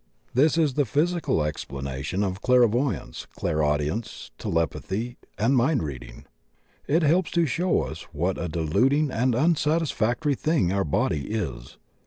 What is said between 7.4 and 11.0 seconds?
show us what a deluding and unsatisfactory thing our